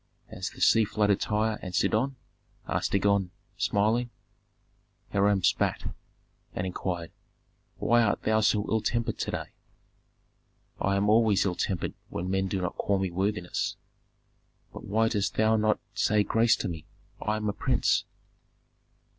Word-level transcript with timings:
"Has 0.31 0.49
the 0.49 0.61
sea 0.61 0.83
flooded 0.83 1.21
Tyre 1.21 1.59
and 1.61 1.75
Sidon?" 1.75 2.15
asked 2.67 2.91
Dagon, 2.93 3.29
smiling. 3.55 4.09
Hiram 5.13 5.43
spat, 5.43 5.93
and 6.55 6.65
inquired, 6.65 7.11
"Why 7.77 8.01
art 8.01 8.23
thou 8.23 8.39
so 8.41 8.65
ill 8.67 8.81
tempered 8.81 9.19
to 9.19 9.29
day?" 9.29 9.51
"I 10.79 10.95
am 10.95 11.07
always 11.07 11.45
ill 11.45 11.53
tempered 11.53 11.93
when 12.09 12.31
men 12.31 12.47
do 12.47 12.59
not 12.61 12.77
call 12.79 12.97
me 12.97 13.11
worthiness." 13.11 13.75
"But 14.73 14.85
why 14.85 15.07
dost 15.07 15.35
thou 15.35 15.55
not 15.55 15.79
say 15.93 16.23
grace 16.23 16.55
to 16.55 16.67
me? 16.67 16.87
I 17.21 17.35
am 17.37 17.47
a 17.47 17.53
prince." 17.53 18.05